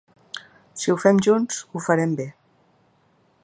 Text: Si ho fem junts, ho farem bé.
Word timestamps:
Si 0.83 0.93
ho 0.93 0.95
fem 1.03 1.21
junts, 1.27 1.59
ho 1.75 1.85
farem 1.89 2.17
bé. 2.23 2.29